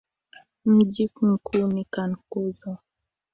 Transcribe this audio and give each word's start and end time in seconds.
Mji 0.65 1.09
mkuu 1.21 1.67
ni 1.67 1.85
Cankuzo. 1.89 2.77